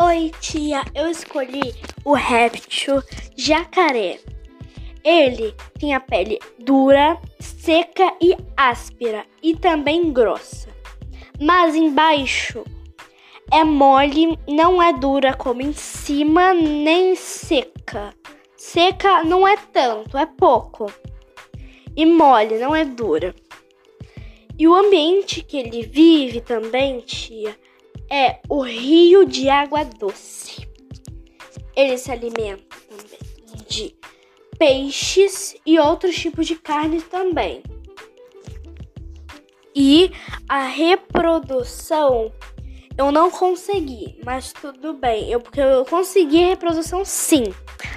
[0.00, 3.02] Oi, tia, eu escolhi o réptil
[3.36, 4.20] jacaré.
[5.02, 10.68] Ele tem a pele dura, seca e áspera e também grossa.
[11.40, 12.62] Mas embaixo
[13.50, 18.14] é mole, não é dura como em cima, nem seca.
[18.56, 20.92] Seca não é tanto, é pouco.
[21.96, 23.34] E mole, não é dura.
[24.56, 27.56] E o ambiente que ele vive também, tia,
[28.10, 30.68] é o rio de água doce.
[31.76, 32.76] Ele se alimenta
[33.68, 33.94] de
[34.58, 37.62] peixes e outros tipos de carne também.
[39.74, 40.10] E
[40.48, 42.32] a reprodução
[42.98, 45.30] eu não consegui, mas tudo bem.
[45.30, 47.44] Eu porque eu consegui reprodução sim.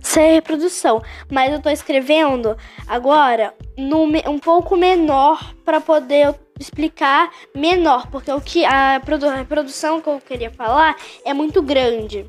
[0.00, 8.32] Sem reprodução, mas eu tô escrevendo agora um pouco menor para poder explicar menor, porque
[8.32, 12.26] o que a, produ a produção que eu queria falar é muito grande.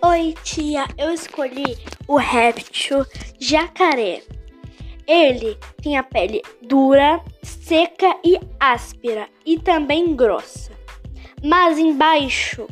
[0.00, 3.04] Oi, tia, eu escolhi o réptil
[3.40, 4.22] jacaré.
[5.06, 10.72] Ele tem a pele dura, seca e áspera e também grossa.
[11.42, 12.66] Mas embaixo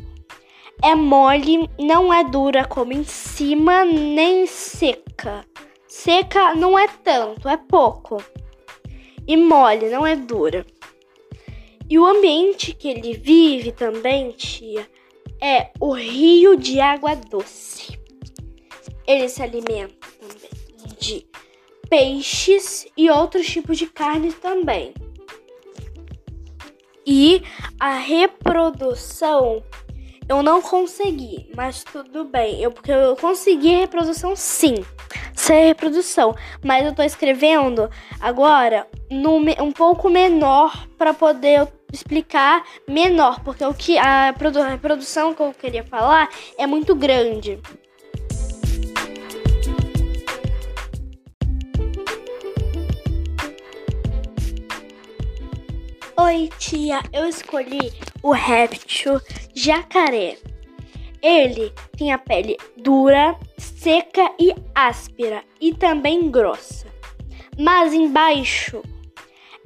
[0.82, 5.46] é mole, não é dura como em cima, nem seca.
[5.86, 8.22] Seca não é tanto, é pouco.
[9.26, 10.66] E mole, não é dura.
[11.88, 14.88] E o ambiente que ele vive também, tia,
[15.40, 17.98] é o rio de água doce.
[19.06, 20.50] Ele se alimenta também
[20.98, 21.26] de
[21.88, 24.94] peixes e outros tipos de carne também.
[27.06, 27.42] E
[27.78, 29.62] a reprodução
[30.28, 32.60] eu não consegui, mas tudo bem.
[32.60, 34.84] Eu porque eu consegui reprodução sim.
[35.34, 43.40] Sem reprodução, mas eu tô escrevendo agora no, um pouco menor para poder explicar menor,
[43.40, 47.60] porque o que a, produ a produção que eu queria falar é muito grande.
[56.20, 57.90] Oi, tia, eu escolhi
[58.22, 59.18] o réptil
[59.54, 60.36] jacaré.
[61.22, 66.86] Ele tem a pele dura, seca e áspera e também grossa.
[67.58, 68.82] Mas embaixo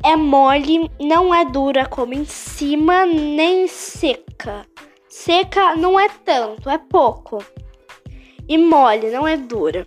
[0.05, 4.65] é mole, não é dura como em cima, nem seca.
[5.09, 7.45] Seca não é tanto, é pouco.
[8.49, 9.85] E mole, não é dura.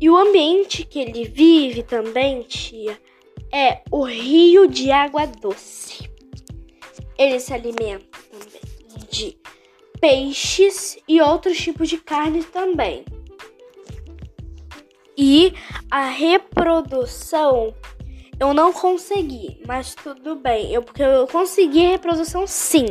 [0.00, 2.98] E o ambiente que ele vive também, tia,
[3.52, 6.10] é o rio de água doce.
[7.18, 8.18] Ele se alimenta
[9.10, 9.38] de
[10.00, 13.04] peixes e outros tipos de carne também.
[15.16, 15.54] E
[15.90, 17.74] a reprodução
[18.38, 20.70] eu não consegui, mas tudo bem.
[20.70, 22.86] Eu porque eu consegui reprodução sim.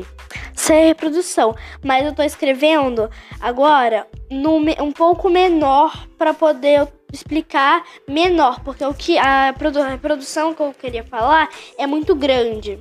[0.55, 8.59] Sem reprodução, mas eu tô escrevendo agora no, um pouco menor para poder explicar menor,
[8.63, 12.79] porque o que a, a produção que eu queria falar é muito grande.